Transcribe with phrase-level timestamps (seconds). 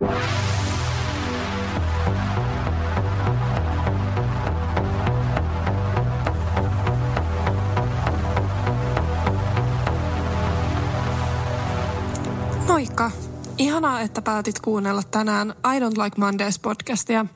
[0.00, 0.10] Moikka!
[13.58, 17.26] Ihanaa, että päätit kuunnella tänään I Don't Like Mondays podcastia.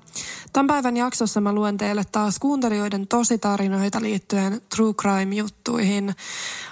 [0.53, 6.15] Tämän päivän jaksossa mä luen teille taas kuuntelijoiden tositarinoita liittyen true crime-juttuihin.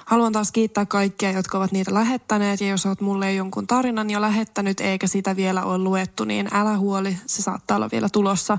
[0.08, 4.20] Haluan taas kiittää kaikkia, jotka ovat niitä lähettäneet ja jos oot mulle jonkun tarinan jo
[4.20, 8.58] lähettänyt eikä sitä vielä ole luettu, niin älä huoli, se saattaa olla vielä tulossa.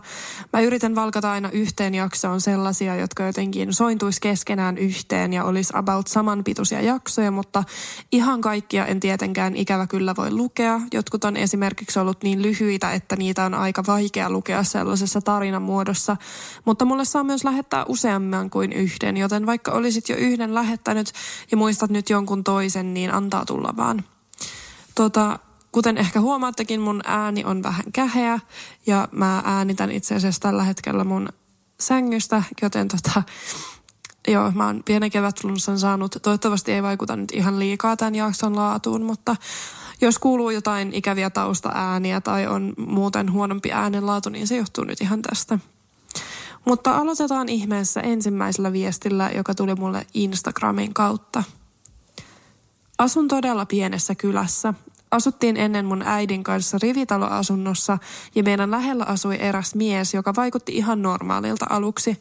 [0.53, 6.07] Mä yritän valkata aina yhteen jaksoon sellaisia, jotka jotenkin sointuisi keskenään yhteen ja olisi about
[6.07, 7.63] samanpituisia jaksoja, mutta
[8.11, 10.81] ihan kaikkia en tietenkään ikävä kyllä voi lukea.
[10.93, 16.17] Jotkut on esimerkiksi ollut niin lyhyitä, että niitä on aika vaikea lukea sellaisessa tarinan muodossa,
[16.65, 21.11] mutta mulle saa myös lähettää useamman kuin yhden, joten vaikka olisit jo yhden lähettänyt,
[21.51, 24.03] ja muistat nyt jonkun toisen, niin antaa tulla vaan.
[24.95, 25.39] Tota,
[25.71, 28.39] kuten ehkä huomaattekin, mun ääni on vähän käheä
[28.85, 31.29] ja mä äänitän itse asiassa tällä hetkellä mun
[31.79, 33.23] sängystä, joten tota,
[34.27, 36.17] joo, mä oon pienen kevätflunssan saanut.
[36.21, 39.35] Toivottavasti ei vaikuta nyt ihan liikaa tämän jakson laatuun, mutta
[40.01, 45.21] jos kuuluu jotain ikäviä taustaääniä tai on muuten huonompi äänenlaatu, niin se johtuu nyt ihan
[45.21, 45.59] tästä.
[46.69, 51.43] Mutta aloitetaan ihmeessä ensimmäisellä viestillä, joka tuli mulle Instagramin kautta.
[52.97, 54.73] Asun todella pienessä kylässä.
[55.11, 57.97] Asuttiin ennen mun äidin kanssa rivitaloasunnossa
[58.35, 62.19] ja meidän lähellä asui eräs mies, joka vaikutti ihan normaalilta aluksi.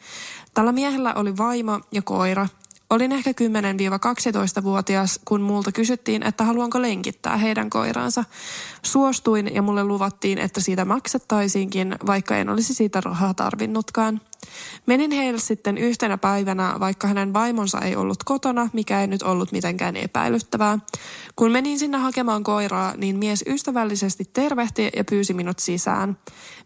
[0.54, 2.48] Tällä miehellä oli vaimo ja koira
[2.90, 8.24] Olin ehkä 10-12-vuotias, kun multa kysyttiin, että haluanko lenkittää heidän koiransa.
[8.82, 14.20] Suostuin ja mulle luvattiin, että siitä maksettaisiinkin, vaikka en olisi siitä rahaa tarvinnutkaan.
[14.86, 19.52] Menin heille sitten yhtenä päivänä, vaikka hänen vaimonsa ei ollut kotona, mikä ei nyt ollut
[19.52, 20.78] mitenkään epäilyttävää.
[21.36, 26.18] Kun menin sinne hakemaan koiraa, niin mies ystävällisesti tervehti ja pyysi minut sisään.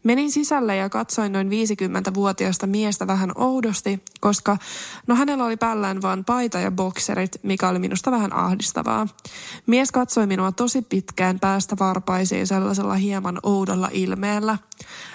[0.04, 4.56] Menin sisälle ja katsoin noin 50-vuotiaasta miestä vähän oudosti, koska
[5.06, 9.06] no hänellä oli päällään vain paita ja bokserit, mikä oli minusta vähän ahdistavaa.
[9.66, 14.58] Mies katsoi minua tosi pitkään päästä varpaisiin sellaisella hieman oudolla ilmeellä.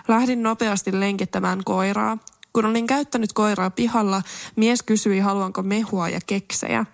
[0.08, 2.18] Lähdin nopeasti lenkittämään koiraa.
[2.58, 4.22] Kun olin käyttänyt koiraa pihalla,
[4.56, 6.86] mies kysyi, haluanko mehua ja keksejä.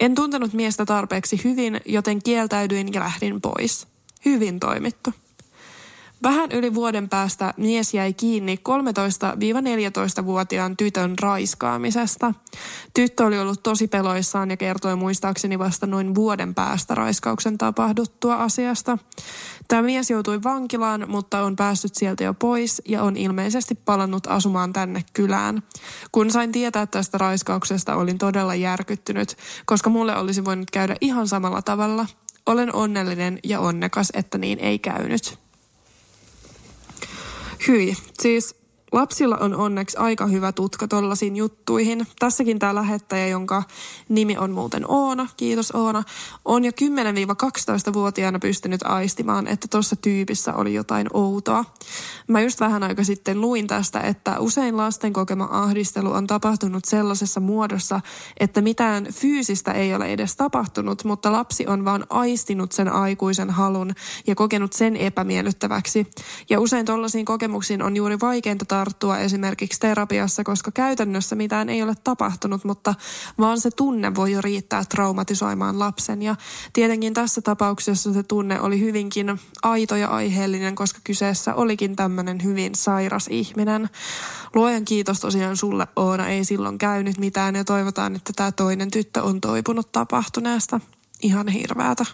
[0.00, 3.86] En tuntenut miestä tarpeeksi hyvin, joten kieltäydyin ja lähdin pois.
[4.24, 5.10] Hyvin toimittu.
[6.24, 8.58] Vähän yli vuoden päästä mies jäi kiinni
[10.20, 12.34] 13-14-vuotiaan tytön raiskaamisesta.
[12.94, 18.98] Tyttö oli ollut tosi peloissaan ja kertoi muistaakseni vasta noin vuoden päästä raiskauksen tapahduttua asiasta.
[19.68, 24.72] Tämä mies joutui vankilaan, mutta on päässyt sieltä jo pois ja on ilmeisesti palannut asumaan
[24.72, 25.62] tänne kylään.
[26.12, 29.36] Kun sain tietää tästä raiskauksesta, olin todella järkyttynyt,
[29.66, 32.06] koska mulle olisi voinut käydä ihan samalla tavalla.
[32.46, 35.43] Olen onnellinen ja onnekas, että niin ei käynyt.
[37.64, 38.54] Hyi, siis
[38.94, 42.06] Lapsilla on onneksi aika hyvä tutka tollasiin juttuihin.
[42.18, 43.62] Tässäkin tämä lähettäjä, jonka
[44.08, 46.02] nimi on muuten Oona, kiitos Oona,
[46.44, 51.64] on jo 10-12-vuotiaana pystynyt aistimaan, että tuossa tyypissä oli jotain outoa.
[52.28, 57.40] Mä just vähän aika sitten luin tästä, että usein lasten kokema ahdistelu on tapahtunut sellaisessa
[57.40, 58.00] muodossa,
[58.40, 63.92] että mitään fyysistä ei ole edes tapahtunut, mutta lapsi on vaan aistinut sen aikuisen halun
[64.26, 66.06] ja kokenut sen epämiellyttäväksi.
[66.50, 71.94] Ja usein tollaisiin kokemuksiin on juuri vaikeinta tarttua esimerkiksi terapiassa, koska käytännössä mitään ei ole
[72.04, 72.94] tapahtunut, mutta
[73.38, 76.22] vaan se tunne voi jo riittää traumatisoimaan lapsen.
[76.22, 76.36] Ja
[76.72, 82.74] tietenkin tässä tapauksessa se tunne oli hyvinkin aito ja aiheellinen, koska kyseessä olikin tämmöinen hyvin
[82.74, 83.90] sairas ihminen.
[84.54, 89.22] Luojan kiitos tosiaan sulle Oona, ei silloin käynyt mitään ja toivotaan, että tämä toinen tyttö
[89.22, 90.80] on toipunut tapahtuneesta.
[91.22, 92.04] Ihan hirveätä.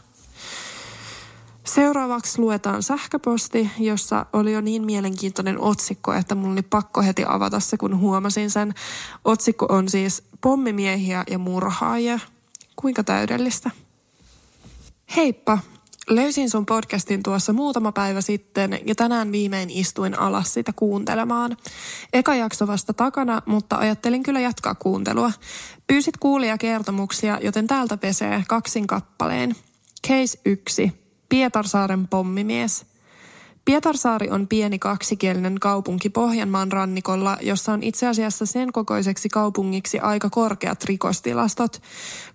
[1.75, 7.61] Seuraavaksi luetaan sähköposti, jossa oli jo niin mielenkiintoinen otsikko, että mun oli pakko heti avata
[7.61, 8.75] se, kun huomasin sen.
[9.25, 12.19] Otsikko on siis pommimiehiä ja murhaajia.
[12.77, 13.71] Kuinka täydellistä?
[15.17, 15.59] Heippa!
[16.09, 21.57] Löysin sun podcastin tuossa muutama päivä sitten ja tänään viimein istuin alas sitä kuuntelemaan.
[22.13, 25.33] Eka jakso vasta takana, mutta ajattelin kyllä jatkaa kuuntelua.
[25.87, 29.57] Pyysit kuulia kertomuksia, joten täältä pesee kaksin kappaleen.
[30.09, 31.10] Case 1.
[31.31, 32.90] Pietarsaaren pommimies.
[33.71, 40.31] Pietarsaari on pieni kaksikielinen kaupunki Pohjanmaan rannikolla, jossa on itse asiassa sen kokoiseksi kaupungiksi aika
[40.31, 41.83] korkeat rikostilastot.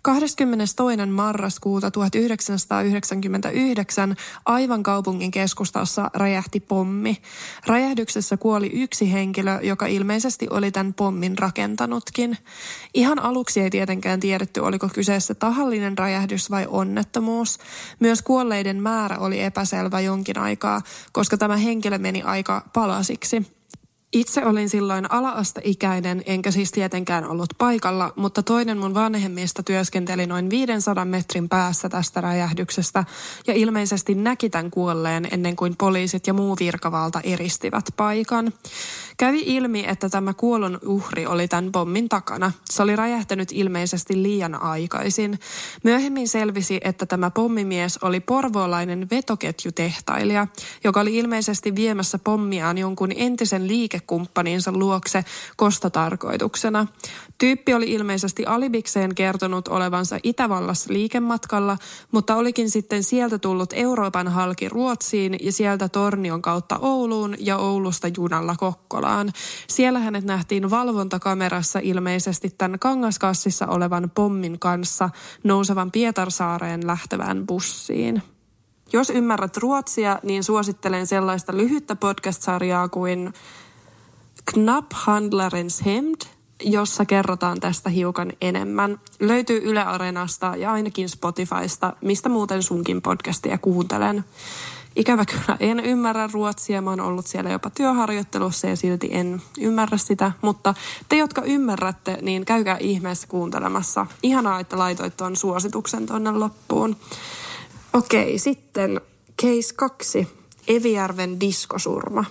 [0.02, 0.76] 22.
[1.12, 4.16] marraskuuta 1999
[4.46, 7.18] aivan kaupungin keskustassa räjähti pommi.
[7.68, 12.38] Räjähdyksessä kuoli yksi henkilö, joka ilmeisesti oli tämän pommin rakentanutkin.
[12.94, 17.60] Ihan aluksi ei tietenkään tiedetty, oliko kyseessä tahallinen räjähdys vai onnettomuus.
[18.00, 23.46] Myös kuolleiden määrä oli epäselvä jonkin aikaa, koska koska tämä henkilö meni aika palasiksi.
[24.14, 30.50] Itse olin silloin ala-asteikäinen, enkä siis tietenkään ollut paikalla, mutta toinen mun vanhemmista työskenteli noin
[30.50, 33.04] 500 metrin päässä tästä räjähdyksestä
[33.48, 38.54] ja ilmeisesti näki tämän kuolleen ennen kuin poliisit ja muu virkavalta eristivät paikan.
[39.18, 42.52] Kävi ilmi, että tämä kuollon uhri oli tämän pommin takana.
[42.70, 45.40] Se oli räjähtänyt ilmeisesti liian aikaisin.
[45.84, 50.48] Myöhemmin selvisi, että tämä pommimies oli porvoolainen vetoketjutehtailija,
[50.84, 55.26] joka oli ilmeisesti viemässä pommiaan jonkun entisen liikekumppaninsa luokse
[55.58, 56.88] kostotarkoituksena.
[57.38, 61.78] Tyyppi oli ilmeisesti alibikseen kertonut olevansa Itävallassa liikematkalla,
[62.12, 68.08] mutta olikin sitten sieltä tullut Euroopan halki Ruotsiin ja sieltä Tornion kautta Ouluun ja Oulusta
[68.18, 69.05] junalla Kokkolaan.
[69.68, 75.10] Siellä hänet nähtiin valvontakamerassa ilmeisesti tämän kangaskassissa olevan pommin kanssa
[75.44, 78.24] nousevan Pietarsaareen lähtevään bussiin.
[78.94, 83.34] Jos ymmärrät ruotsia, niin suosittelen sellaista lyhyttä podcast-sarjaa kuin
[84.54, 86.22] Knapp Handlarens Hemd–
[86.64, 89.00] jossa kerrotaan tästä hiukan enemmän.
[89.20, 94.26] Löytyy Yle Areenasta ja ainakin Spotifysta, mistä muuten sunkin podcastia kuuntelen.
[94.96, 99.98] Ikävä kyllä en ymmärrä ruotsia, mä oon ollut siellä jopa työharjoittelussa ja silti en ymmärrä
[99.98, 100.74] sitä, mutta
[101.10, 104.06] te, jotka ymmärrätte, niin käykää ihmeessä kuuntelemassa.
[104.24, 106.96] Ihanaa, että laitoit tuon suosituksen tonne loppuun.
[107.94, 109.02] Okei, sitten
[109.42, 110.28] case 2.
[110.68, 112.26] Evijärven diskosurma.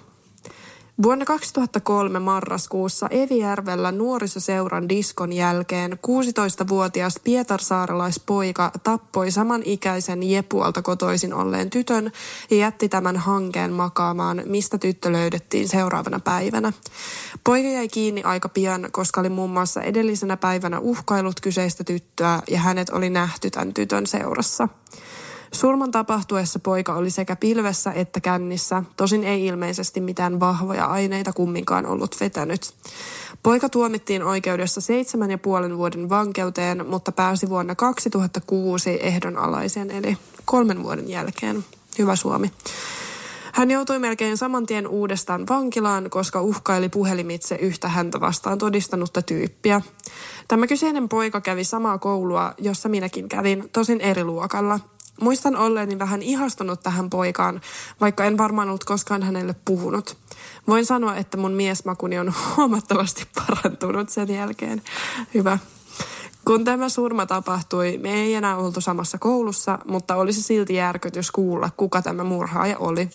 [1.02, 12.12] Vuonna 2003 marraskuussa Evijärvellä nuorisoseuran diskon jälkeen 16-vuotias pietarsaarelaispoika tappoi samanikäisen Jepualta kotoisin olleen tytön
[12.50, 16.72] ja jätti tämän hankeen makaamaan, mistä tyttö löydettiin seuraavana päivänä.
[17.44, 22.58] Poika jäi kiinni aika pian, koska oli muun muassa edellisenä päivänä uhkailut kyseistä tyttöä ja
[22.58, 24.68] hänet oli nähty tämän tytön seurassa.
[25.54, 31.86] Surman tapahtuessa poika oli sekä pilvessä että kännissä, tosin ei ilmeisesti mitään vahvoja aineita kumminkaan
[31.86, 32.74] ollut vetänyt.
[33.42, 40.82] Poika tuomittiin oikeudessa seitsemän ja puolen vuoden vankeuteen, mutta pääsi vuonna 2006 ehdonalaisen eli kolmen
[40.82, 41.64] vuoden jälkeen.
[41.98, 42.52] Hyvä Suomi.
[43.52, 49.80] Hän joutui melkein saman tien uudestaan vankilaan, koska uhkaili puhelimitse yhtä häntä vastaan todistanutta tyyppiä.
[50.48, 54.80] Tämä kyseinen poika kävi samaa koulua, jossa minäkin kävin, tosin eri luokalla–
[55.20, 57.60] Muistan olleeni vähän ihastunut tähän poikaan,
[58.00, 60.16] vaikka en varmaan ollut koskaan hänelle puhunut.
[60.68, 64.82] Voin sanoa, että mun miesmakuni on huomattavasti parantunut sen jälkeen.
[65.34, 65.58] Hyvä.
[66.44, 71.70] Kun tämä surma tapahtui, me ei enää oltu samassa koulussa, mutta olisi silti järkytys kuulla,
[71.76, 73.08] kuka tämä murhaaja oli.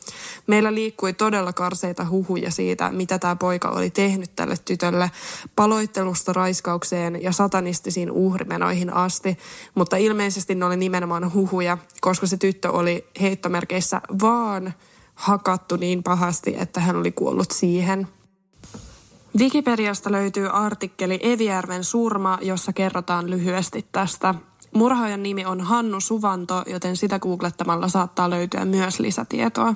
[0.47, 5.11] Meillä liikkui todella karseita huhuja siitä, mitä tämä poika oli tehnyt tälle tytölle,
[5.55, 9.37] paloittelusta raiskaukseen ja satanistisiin uhrimenoihin asti,
[9.75, 14.73] mutta ilmeisesti ne oli nimenomaan huhuja, koska se tyttö oli heittomerkeissä vaan
[15.15, 18.07] hakattu niin pahasti, että hän oli kuollut siihen–
[19.39, 24.35] Wikipediasta löytyy artikkeli Evijärven surma, jossa kerrotaan lyhyesti tästä.
[24.73, 29.75] Murhaajan nimi on Hannu Suvanto, joten sitä googlettamalla saattaa löytyä myös lisätietoa.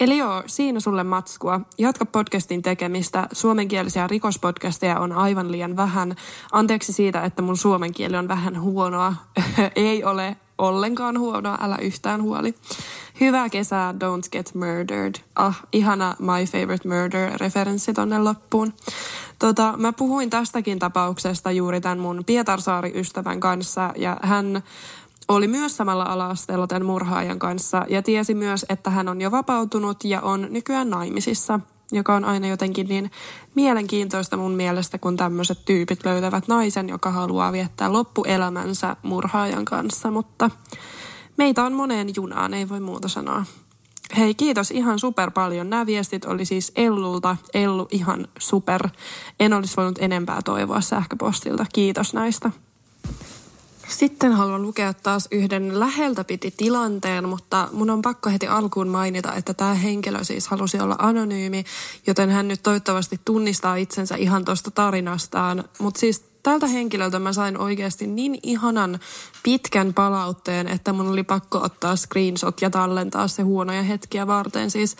[0.00, 1.60] Eli joo, siinä sulle matskua.
[1.78, 3.28] Jatka podcastin tekemistä.
[3.32, 6.14] Suomenkielisiä rikospodcasteja on aivan liian vähän.
[6.52, 9.14] Anteeksi siitä, että mun suomen kieli on vähän huonoa.
[9.76, 12.54] Ei ole ollenkaan huonoa, älä yhtään huoli.
[13.20, 15.14] Hyvää kesää, don't get murdered.
[15.34, 18.72] Ah, ihana My Favorite Murder-referenssi tonne loppuun.
[19.38, 24.62] Tota, mä puhuin tästäkin tapauksesta juuri tämän mun Pietarsaari-ystävän kanssa ja hän
[25.28, 30.04] oli myös samalla ala-asteella tämän murhaajan kanssa ja tiesi myös, että hän on jo vapautunut
[30.04, 31.60] ja on nykyään naimisissa–
[31.92, 33.10] joka on aina jotenkin niin
[33.54, 40.50] mielenkiintoista mun mielestä, kun tämmöiset tyypit löytävät naisen, joka haluaa viettää loppuelämänsä murhaajan kanssa, mutta
[41.36, 43.44] meitä on moneen junaan, ei voi muuta sanoa.
[44.16, 45.70] Hei, kiitos ihan super paljon.
[45.70, 47.36] Nämä viestit oli siis Ellulta.
[47.54, 48.88] Ellu ihan super.
[49.40, 51.66] En olisi voinut enempää toivoa sähköpostilta.
[51.72, 52.50] Kiitos näistä.
[53.88, 59.34] Sitten haluan lukea taas yhden läheltä piti tilanteen, mutta mun on pakko heti alkuun mainita,
[59.34, 61.64] että tämä henkilö siis halusi olla anonyymi,
[62.06, 65.64] joten hän nyt toivottavasti tunnistaa itsensä ihan tuosta tarinastaan.
[65.78, 68.98] Mutta siis tältä henkilöltä mä sain oikeasti niin ihanan
[69.42, 74.70] pitkän palautteen, että mun oli pakko ottaa screenshot ja tallentaa se huonoja hetkiä varten.
[74.70, 74.96] Siis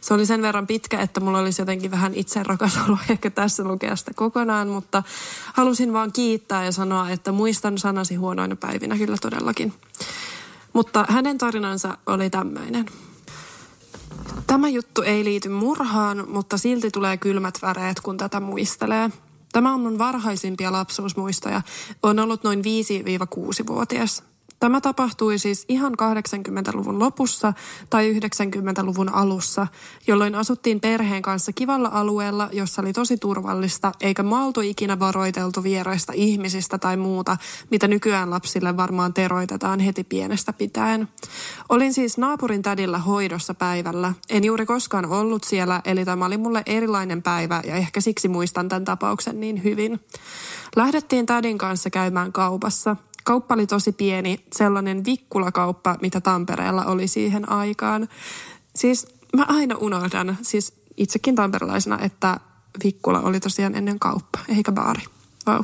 [0.00, 3.64] se oli sen verran pitkä, että mulla olisi jotenkin vähän itse rakas olo ehkä tässä
[3.64, 5.02] lukea sitä kokonaan, mutta
[5.54, 9.74] halusin vaan kiittää ja sanoa, että muistan sanasi huonoina päivinä kyllä todellakin.
[10.72, 12.86] Mutta hänen tarinansa oli tämmöinen.
[14.46, 19.10] Tämä juttu ei liity murhaan, mutta silti tulee kylmät väreet, kun tätä muistelee.
[19.58, 21.62] Tämä on mun varhaisimpia lapsuusmuistoja.
[22.02, 24.22] On ollut noin 5-6-vuotias.
[24.60, 27.52] Tämä tapahtui siis ihan 80-luvun lopussa
[27.90, 29.66] tai 90-luvun alussa,
[30.06, 36.12] jolloin asuttiin perheen kanssa kivalla alueella, jossa oli tosi turvallista, eikä maaltu ikinä varoiteltu vieraista
[36.16, 37.36] ihmisistä tai muuta,
[37.70, 41.08] mitä nykyään lapsille varmaan teroitetaan heti pienestä pitäen.
[41.68, 44.12] Olin siis naapurin tädillä hoidossa päivällä.
[44.28, 48.68] En juuri koskaan ollut siellä, eli tämä oli mulle erilainen päivä ja ehkä siksi muistan
[48.68, 50.00] tämän tapauksen niin hyvin.
[50.76, 52.96] Lähdettiin tädin kanssa käymään kaupassa–
[53.28, 58.08] Kauppa oli tosi pieni, sellainen vikkulakauppa, mitä Tampereella oli siihen aikaan.
[58.74, 59.06] Siis
[59.36, 62.40] mä aina unohdan, siis itsekin tamperelaisena, että
[62.84, 65.02] vikkula oli tosiaan ennen kauppa, eikä baari.
[65.48, 65.60] Wow.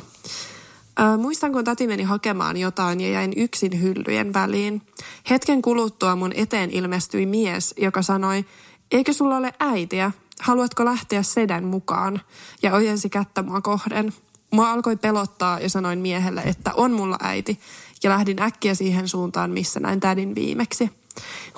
[0.99, 4.81] Äh, muistan, kun tati meni hakemaan jotain ja jäin yksin hyllyjen väliin.
[5.29, 8.45] Hetken kuluttua mun eteen ilmestyi mies, joka sanoi,
[8.91, 10.11] eikö sulla ole äitiä?
[10.39, 12.21] Haluatko lähteä sedän mukaan?
[12.63, 14.13] Ja ojensi kättä mua kohden.
[14.51, 17.59] Mua alkoi pelottaa ja sanoin miehelle, että on mulla äiti.
[18.03, 20.89] Ja lähdin äkkiä siihen suuntaan, missä näin tädin viimeksi.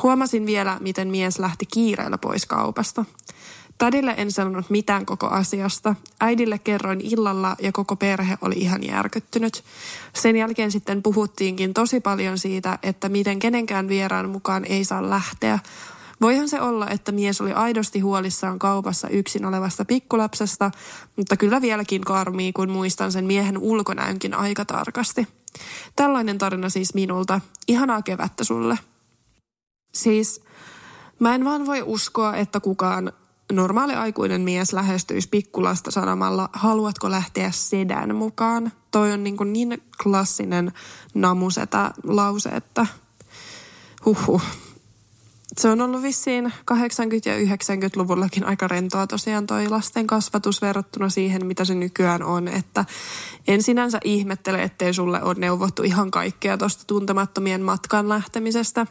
[0.03, 3.05] Huomasin vielä, miten mies lähti kiireellä pois kaupasta.
[3.77, 5.95] Tädille en sanonut mitään koko asiasta.
[6.19, 9.63] Äidille kerroin illalla ja koko perhe oli ihan järkyttynyt.
[10.13, 15.59] Sen jälkeen sitten puhuttiinkin tosi paljon siitä, että miten kenenkään vieraan mukaan ei saa lähteä.
[16.21, 20.71] Voihan se olla, että mies oli aidosti huolissaan kaupassa yksin olevasta pikkulapsesta,
[21.15, 25.27] mutta kyllä vieläkin karmii, kun muistan sen miehen ulkonäönkin aika tarkasti.
[25.95, 27.41] Tällainen tarina siis minulta.
[27.67, 28.79] Ihanaa kevättä sulle.
[29.93, 30.43] Siis
[31.19, 33.11] mä en vaan voi uskoa, että kukaan
[33.51, 38.71] normaali aikuinen mies lähestyisi pikkulasta sanomalla, haluatko lähteä sedän mukaan?
[38.91, 40.71] Toi on niin, kuin niin klassinen
[41.13, 42.87] namusetä lause, että
[44.05, 44.41] huhu
[45.57, 46.49] se on ollut vissiin 80-
[47.25, 52.47] ja 90-luvullakin aika rentoa tosiaan toi lasten kasvatus verrattuna siihen, mitä se nykyään on.
[52.47, 52.85] Että
[53.47, 58.87] en sinänsä ihmettele, ettei sulle ole neuvottu ihan kaikkea tuosta tuntemattomien matkan lähtemisestä.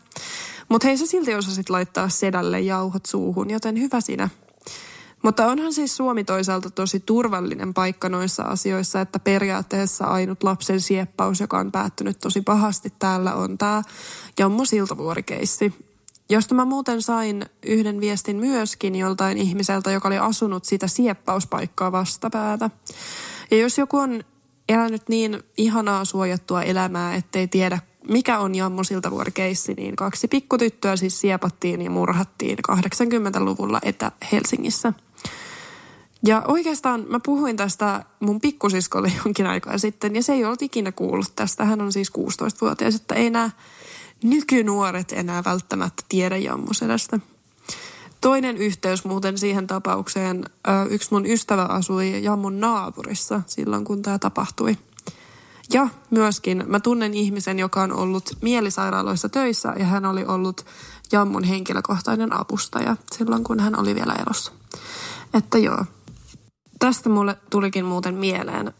[0.68, 4.28] Mutta hei sä silti osasit laittaa sedälle jauhot suuhun, joten hyvä sinä.
[5.22, 11.40] Mutta onhan siis Suomi toisaalta tosi turvallinen paikka noissa asioissa, että periaatteessa ainut lapsen sieppaus,
[11.40, 13.82] joka on päättynyt tosi pahasti täällä, on tämä
[14.38, 15.85] Jammo Siltavuori-keissi
[16.28, 22.70] josta mä muuten sain yhden viestin myöskin joltain ihmiseltä, joka oli asunut sitä sieppauspaikkaa vastapäätä.
[23.50, 24.24] Ja jos joku on
[24.68, 27.78] elänyt niin ihanaa suojattua elämää, ettei tiedä
[28.08, 34.92] mikä on Jammu Siltavuori-keissi, niin kaksi pikkutyttöä siis siepattiin ja murhattiin 80-luvulla Etä-Helsingissä.
[36.26, 40.92] Ja oikeastaan mä puhuin tästä mun pikkusiskolle jonkin aikaa sitten, ja se ei ollut ikinä
[40.92, 41.64] kuullut tästä.
[41.64, 43.50] Hän on siis 16-vuotias, että ei nämä
[44.30, 47.20] nykynuoret enää välttämättä tiedä jammusedästä.
[48.20, 50.44] Toinen yhteys muuten siihen tapaukseen,
[50.90, 54.76] yksi mun ystävä asui Jammun naapurissa silloin, kun tämä tapahtui.
[55.72, 60.66] Ja myöskin mä tunnen ihmisen, joka on ollut mielisairaaloissa töissä ja hän oli ollut
[61.12, 64.52] Jammun henkilökohtainen apustaja silloin, kun hän oli vielä elossa.
[65.34, 65.84] Että joo.
[66.78, 68.74] Tästä mulle tulikin muuten mieleen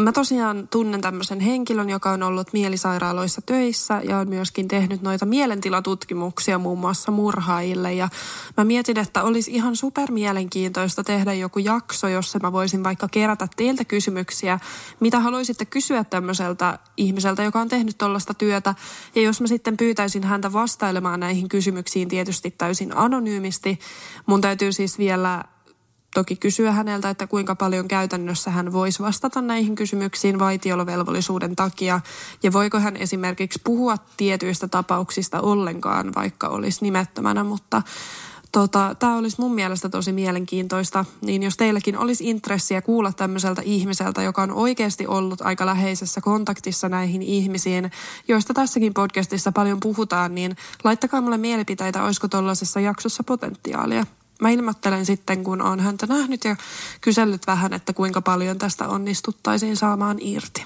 [0.00, 5.26] Mä tosiaan tunnen tämmöisen henkilön, joka on ollut mielisairaaloissa töissä ja on myöskin tehnyt noita
[5.26, 7.92] mielentilatutkimuksia muun muassa murhaajille.
[7.92, 8.08] Ja
[8.56, 13.48] mä mietin, että olisi ihan super mielenkiintoista tehdä joku jakso, jossa mä voisin vaikka kerätä
[13.56, 14.58] teiltä kysymyksiä,
[15.00, 18.74] mitä haluaisitte kysyä tämmöiseltä ihmiseltä, joka on tehnyt tuollaista työtä.
[19.14, 23.78] Ja jos mä sitten pyytäisin häntä vastailemaan näihin kysymyksiin tietysti täysin anonyymisti,
[24.26, 25.44] mun täytyy siis vielä
[26.14, 32.00] toki kysyä häneltä, että kuinka paljon käytännössä hän voisi vastata näihin kysymyksiin vaitiolovelvollisuuden takia.
[32.42, 37.82] Ja voiko hän esimerkiksi puhua tietyistä tapauksista ollenkaan, vaikka olisi nimettömänä, mutta
[38.52, 44.22] Tota, Tämä olisi mun mielestä tosi mielenkiintoista, niin jos teilläkin olisi intressiä kuulla tämmöiseltä ihmiseltä,
[44.22, 47.90] joka on oikeasti ollut aika läheisessä kontaktissa näihin ihmisiin,
[48.28, 54.06] joista tässäkin podcastissa paljon puhutaan, niin laittakaa mulle mielipiteitä, olisiko tuollaisessa jaksossa potentiaalia.
[54.42, 56.56] Mä ilmoittelen sitten, kun on häntä nähnyt ja
[57.00, 60.64] kysellyt vähän, että kuinka paljon tästä onnistuttaisiin saamaan irti.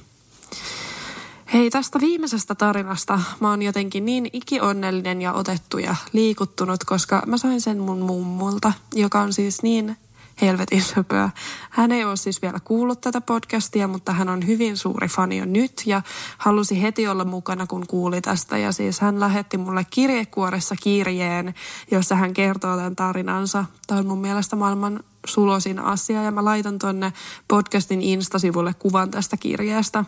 [1.52, 7.38] Hei, tästä viimeisestä tarinasta mä oon jotenkin niin ikionnellinen ja otettu ja liikuttunut, koska mä
[7.38, 9.96] sain sen mun mummulta, joka on siis niin
[10.40, 11.30] helvetin söpöä.
[11.70, 15.44] Hän ei ole siis vielä kuullut tätä podcastia, mutta hän on hyvin suuri fani jo
[15.44, 16.02] nyt ja
[16.38, 18.58] halusi heti olla mukana, kun kuuli tästä.
[18.58, 21.54] Ja siis hän lähetti mulle kirjekuoressa kirjeen,
[21.90, 23.64] jossa hän kertoo tämän tarinansa.
[23.86, 27.12] Tämä on mun mielestä maailman sulosin asia ja mä laitan tonne
[27.48, 30.04] podcastin Insta-sivulle kuvan tästä kirjeestä.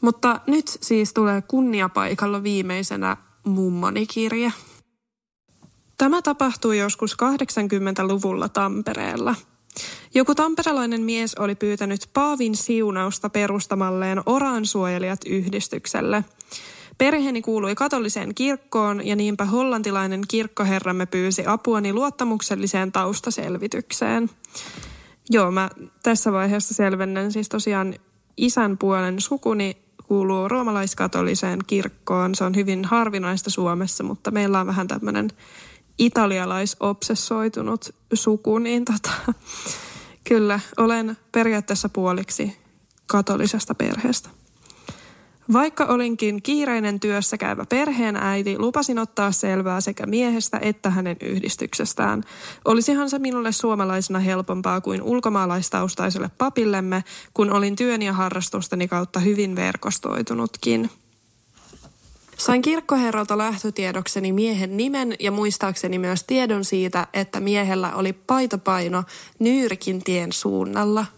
[0.00, 4.52] Mutta nyt siis tulee kunniapaikalla viimeisenä mummoni kirje.
[5.98, 9.34] Tämä tapahtui joskus 80-luvulla Tampereella–
[10.14, 16.24] joku tamperelainen mies oli pyytänyt Paavin siunausta perustamalleen Oransuojelijat yhdistykselle.
[16.98, 24.30] Perheeni kuului katoliseen kirkkoon ja niinpä hollantilainen kirkkoherramme pyysi apuani luottamukselliseen taustaselvitykseen.
[25.30, 25.70] Joo, mä
[26.02, 27.94] tässä vaiheessa selvennän siis tosiaan
[28.36, 29.76] isän puolen sukuni
[30.08, 32.34] kuuluu roomalaiskatoliseen kirkkoon.
[32.34, 35.30] Se on hyvin harvinaista Suomessa, mutta meillä on vähän tämmöinen
[35.98, 39.10] italialaisobsessoitunut suku, niin tota,
[40.24, 42.56] kyllä olen periaatteessa puoliksi
[43.06, 44.30] katolisesta perheestä.
[45.52, 52.22] Vaikka olinkin kiireinen työssä käyvä perheenäiti, lupasin ottaa selvää sekä miehestä että hänen yhdistyksestään.
[52.64, 59.56] Olisihan se minulle suomalaisena helpompaa kuin ulkomaalaistaustaiselle papillemme, kun olin työn ja harrastusteni kautta hyvin
[59.56, 60.90] verkostoitunutkin.
[62.38, 69.04] Sain kirkkoherralta lähtötiedokseni miehen nimen ja muistaakseni myös tiedon siitä, että miehellä oli paitopaino
[69.38, 71.06] Nyyrikin tien suunnalla–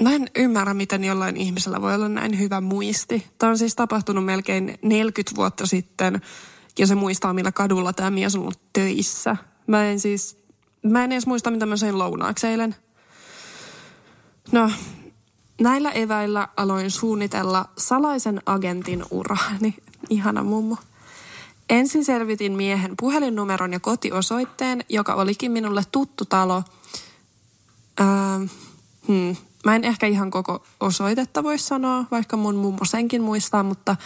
[0.00, 3.26] Mä en ymmärrä, miten jollain ihmisellä voi olla näin hyvä muisti.
[3.38, 6.20] Tämä on siis tapahtunut melkein 40 vuotta sitten
[6.78, 9.36] ja se muistaa, millä kadulla tämä mies on ollut töissä.
[9.66, 10.42] Mä en siis,
[10.82, 12.74] mä en edes muista, mitä mä söin lounaaksi eilen.
[14.52, 14.70] No,
[15.60, 19.74] näillä eväillä aloin suunnitella salaisen agentin urani.
[20.10, 20.76] Ihana mummo.
[21.70, 26.62] Ensin selvitin miehen puhelinnumeron ja kotiosoitteen, joka olikin minulle tuttu talo.
[28.00, 28.06] Öö,
[29.08, 33.96] hmm, Mä en ehkä ihan koko osoitetta voi sanoa, vaikka mun mummo senkin muistaa, mutta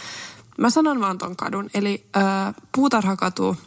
[0.57, 1.69] mä sanon vaan ton kadun.
[1.73, 3.57] Eli ää, Puutarhakatu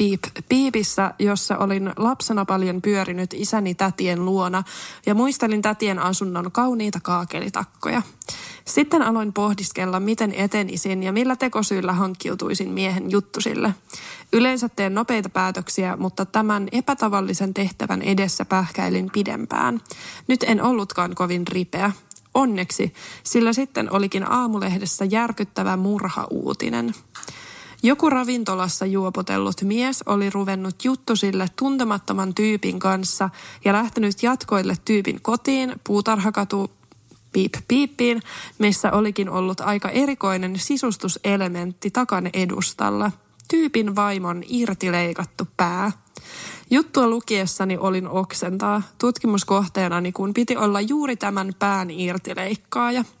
[0.00, 4.62] Piip, Piipissä, jossa olin lapsena paljon pyörinyt isäni tätien luona
[5.06, 8.02] ja muistelin tätien asunnon kauniita kaakelitakkoja.
[8.64, 13.74] Sitten aloin pohdiskella, miten etenisin ja millä tekosyillä hankkiutuisin miehen juttusille.
[14.32, 19.80] Yleensä teen nopeita päätöksiä, mutta tämän epätavallisen tehtävän edessä pähkäilin pidempään.
[20.28, 21.92] Nyt en ollutkaan kovin ripeä.
[22.34, 26.94] Onneksi, sillä sitten olikin aamulehdessä järkyttävä murhauutinen.
[27.82, 33.30] Joku ravintolassa juopotellut mies oli ruvennut juttusille tuntemattoman tyypin kanssa
[33.64, 36.70] ja lähtenyt jatkoille tyypin kotiin puutarhakatu
[37.32, 38.22] piip piippiin,
[38.58, 43.12] missä olikin ollut aika erikoinen sisustuselementti takan edustalla.
[43.50, 45.92] Tyypin vaimon irtileikattu pää.
[46.70, 48.82] Juttua lukiessani olin oksentaa.
[48.98, 53.04] Tutkimuskohteenani kun piti olla juuri tämän pään irtileikkaaja–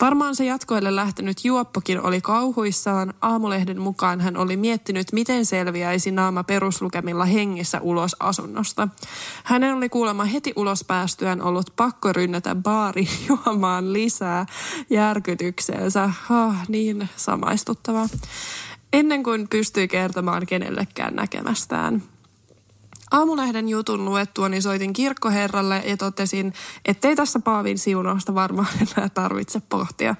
[0.00, 3.14] Varmaan se jatkoille lähtenyt juoppokin oli kauhuissaan.
[3.20, 8.88] Aamulehden mukaan hän oli miettinyt, miten selviäisi naama peruslukemilla hengissä ulos asunnosta.
[9.44, 14.46] Hänen oli kuulemma heti ulos päästyään ollut pakko rynnätä baari juomaan lisää
[14.90, 16.10] järkytykseensä.
[16.30, 18.08] Oh, niin samaistuttavaa.
[18.92, 22.02] Ennen kuin pystyi kertomaan kenellekään näkemästään.
[23.10, 26.52] Aamulehden jutun luettua, niin soitin kirkkoherralle ja totesin,
[26.84, 30.14] ettei tässä Paavin siunausta varmaan enää tarvitse pohtia.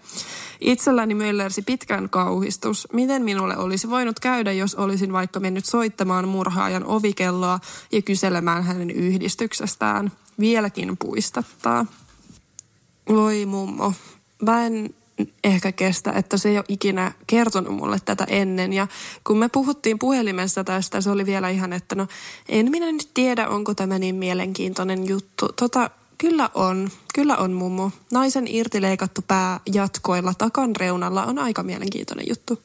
[0.61, 2.89] Itselläni möllersi pitkän kauhistus.
[2.93, 7.61] Miten minulle olisi voinut käydä, jos olisin vaikka mennyt soittamaan murhaajan ovikelloa
[7.93, 10.13] ja kyselemään hänen yhdistyksestään?
[10.41, 11.87] Vieläkin puistattaa.
[13.09, 13.93] Voi mummo,
[14.43, 14.95] mä en
[15.45, 18.73] ehkä kestä, että se ei ole ikinä kertonut mulle tätä ennen.
[18.73, 18.87] Ja
[19.27, 22.07] kun me puhuttiin puhelimessa tästä, se oli vielä ihan, että no
[22.49, 25.49] en minä nyt tiedä, onko tämä niin mielenkiintoinen juttu.
[25.49, 27.91] Tota, kyllä on, kyllä on mummo.
[28.13, 32.63] Naisen irtileikattu pää jatkoilla takan reunalla on aika mielenkiintoinen juttu.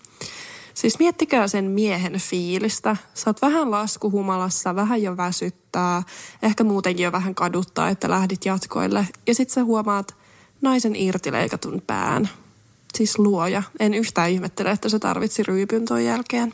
[0.74, 2.98] Siis miettikää sen miehen fiilistä.
[3.14, 6.04] Sä oot vähän laskuhumalassa, vähän jo väsyttää,
[6.44, 9.08] ehkä muutenkin jo vähän kaduttaa, että lähdit jatkoille.
[9.28, 10.16] Ja sit sä huomaat
[10.62, 12.30] naisen irtileikatun pään.
[12.96, 13.64] Siis luoja.
[13.80, 16.54] En yhtään ihmettele, että se tarvitsi ryypyn ton jälkeen.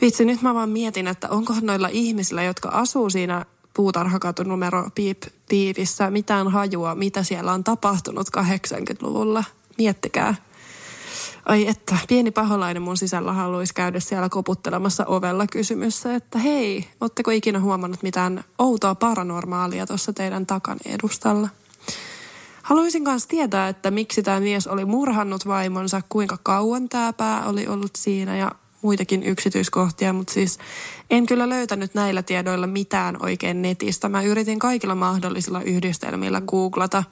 [0.00, 5.22] Vitsi, nyt mä vaan mietin, että onko noilla ihmisillä, jotka asuu siinä puutarhakatu numero piip,
[5.48, 9.44] piipissä, mitään hajua, mitä siellä on tapahtunut 80-luvulla.
[9.78, 10.34] Miettikää.
[11.46, 17.30] Ai että, pieni paholainen mun sisällä haluaisi käydä siellä koputtelemassa ovella kysymyssä, että hei, ootteko
[17.30, 21.48] ikinä huomannut mitään outoa paranormaalia tuossa teidän takan edustalla?
[22.62, 27.66] Haluaisin myös tietää, että miksi tämä mies oli murhannut vaimonsa, kuinka kauan tämä pää oli
[27.66, 30.58] ollut siinä ja muitakin yksityiskohtia, mutta siis
[31.10, 34.08] en kyllä löytänyt näillä tiedoilla mitään oikein netistä.
[34.08, 37.04] Mä yritin kaikilla mahdollisilla yhdistelmillä googlata.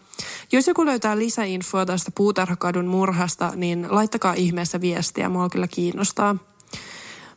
[0.53, 6.37] Jos joku löytää lisäinfoa tästä puutarhakadun murhasta, niin laittakaa ihmeessä viestiä, mua kyllä kiinnostaa.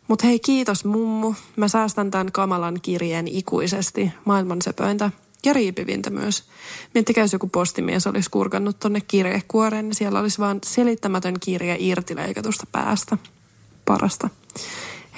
[0.07, 1.33] Mutta hei, kiitos mummu.
[1.55, 4.11] Mä säästän tämän kamalan kirjeen ikuisesti.
[4.25, 5.11] Maailman sepöintä
[5.45, 6.43] ja riipivintä myös.
[6.93, 12.67] Miettikää, jos joku postimies olisi kurkannut tonne kirjekuoreen, niin siellä olisi vaan selittämätön kirje irtileikatusta
[12.71, 13.17] päästä.
[13.85, 14.29] Parasta.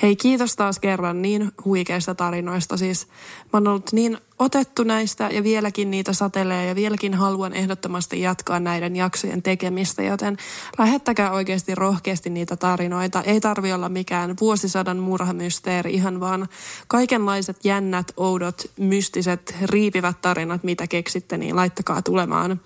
[0.01, 2.77] Hei, kiitos taas kerran niin huikeista tarinoista.
[2.77, 8.21] Siis mä oon ollut niin otettu näistä ja vieläkin niitä satelee ja vieläkin haluan ehdottomasti
[8.21, 10.37] jatkaa näiden jaksojen tekemistä, joten
[10.77, 13.21] lähettäkää oikeasti rohkeasti niitä tarinoita.
[13.21, 16.49] Ei tarvi olla mikään vuosisadan murhamysteeri, ihan vaan
[16.87, 22.61] kaikenlaiset jännät, oudot, mystiset, riipivät tarinat, mitä keksitte, niin laittakaa tulemaan.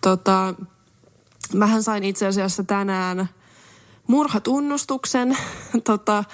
[0.00, 0.54] Tota,
[1.54, 3.28] mähän sain itse asiassa tänään
[4.06, 5.38] murhatunnustuksen.
[5.84, 6.24] tota,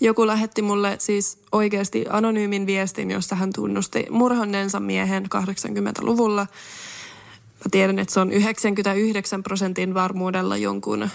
[0.00, 6.46] joku lähetti mulle siis oikeasti anonyymin viestin, jossa hän tunnusti murhanneensa miehen 80-luvulla.
[7.64, 11.08] Mä tiedän, että se on 99 prosentin varmuudella jonkun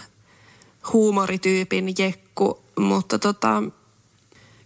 [0.93, 3.63] huumorityypin jekku, mutta tota,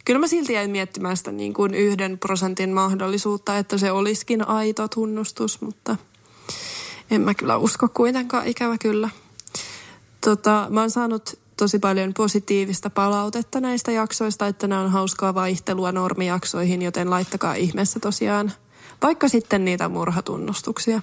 [0.05, 4.87] kyllä mä silti jäin miettimään sitä niin kuin yhden prosentin mahdollisuutta, että se olisikin aito
[4.87, 5.95] tunnustus, mutta
[7.11, 9.09] en mä kyllä usko kuitenkaan, ikävä kyllä.
[10.25, 15.91] Tota, mä oon saanut tosi paljon positiivista palautetta näistä jaksoista, että nämä on hauskaa vaihtelua
[15.91, 18.51] normijaksoihin, joten laittakaa ihmeessä tosiaan
[19.01, 21.01] vaikka sitten niitä murhatunnustuksia.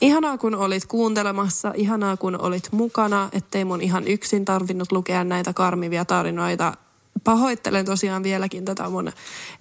[0.00, 5.52] Ihanaa kun olit kuuntelemassa, ihanaa kun olit mukana, ettei mun ihan yksin tarvinnut lukea näitä
[5.52, 6.76] karmivia tarinoita.
[7.24, 9.12] Pahoittelen tosiaan vieläkin tätä mun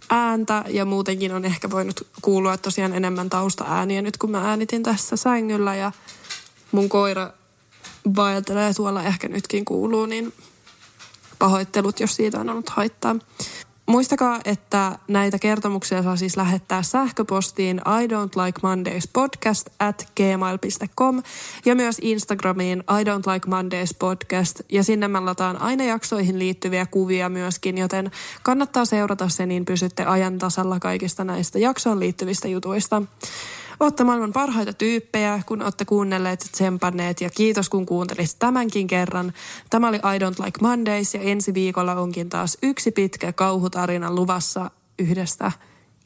[0.10, 5.16] ääntä ja muutenkin on ehkä voinut kuulua tosiaan enemmän taustaääniä nyt kun mä äänitin tässä
[5.16, 5.92] sängyllä ja
[6.72, 7.32] mun koira
[8.16, 10.34] vaeltelee tuolla ehkä nytkin kuuluu, niin
[11.40, 13.16] pahoittelut, jos siitä on ollut haittaa.
[13.86, 21.24] Muistakaa, että näitä kertomuksia saa siis lähettää sähköpostiin I don't like Mondays podcast at gmail.com
[21.66, 26.86] ja myös Instagramiin I don't like Mondays podcast ja sinne mä lataan aina jaksoihin liittyviä
[26.86, 28.12] kuvia myöskin, joten
[28.44, 33.02] kannattaa seurata se, niin pysytte ajan tasalla kaikista näistä jaksoon liittyvistä jutuista.
[33.82, 39.34] Olette maailman parhaita tyyppejä, kun olette kuunnelleet tsempanneet ja kiitos kun kuuntelisit tämänkin kerran.
[39.70, 44.72] Tämä oli I Don't Like Mondays ja ensi viikolla onkin taas yksi pitkä kauhutarina luvassa
[45.00, 45.52] yhdestä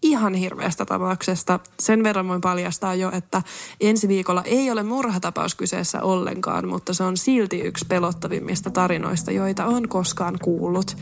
[0.02, 1.60] ihan hirveästä tapauksesta.
[1.80, 3.42] Sen verran voin paljastaa jo, että
[3.82, 9.66] ensi viikolla ei ole murhatapaus kyseessä ollenkaan, mutta se on silti yksi pelottavimmista tarinoista, joita
[9.66, 10.98] on koskaan kuullut.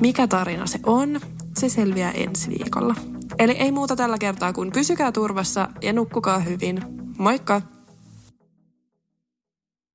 [0.00, 1.20] Mikä tarina se on,
[1.58, 2.94] se selviää ensi viikolla.
[3.38, 6.80] Eli ei muuta tällä kertaa kuin pysykää turvassa ja nukkukaa hyvin.
[7.18, 7.62] Moikka!